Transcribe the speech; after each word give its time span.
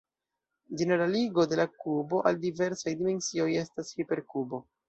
Ĝeneraligo 0.79 1.45
de 1.51 1.59
la 1.59 1.67
kubo 1.85 2.23
al 2.31 2.41
diversaj 2.47 2.97
dimensioj 3.03 3.49
estas 3.67 3.97
"hiperkubo". 4.01 4.65